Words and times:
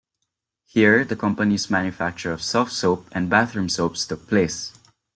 Here 0.65 1.05
the 1.05 1.15
company's 1.15 1.69
manufacture 1.69 2.33
of 2.33 2.41
soft 2.41 2.71
soap 2.71 3.07
and 3.11 3.29
bathroom 3.29 3.69
soaps 3.69 4.03
took 4.07 4.27
place. 4.27 4.71